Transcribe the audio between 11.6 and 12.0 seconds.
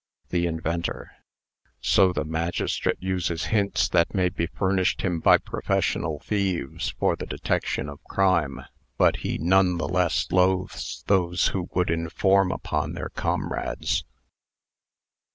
would